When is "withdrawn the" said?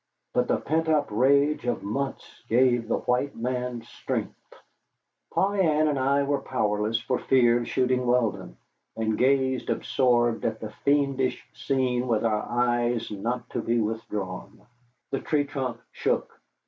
13.79-15.19